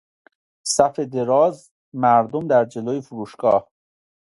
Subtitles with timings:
[0.63, 3.71] صف دراز مردم در جلو فروشگاه